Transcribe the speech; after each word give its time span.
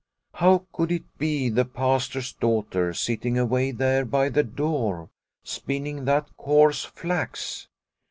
"How 0.41 0.65
could 0.73 0.91
it 0.91 1.03
be 1.19 1.47
the 1.49 1.63
Pastor's 1.63 2.33
daughter 2.33 2.91
sitting 2.91 3.37
away 3.37 3.69
there 3.69 4.03
by 4.03 4.29
the 4.29 4.41
door, 4.41 5.11
spinning 5.43 6.05
that 6.05 6.35
coarse 6.37 6.83
flax 6.83 7.67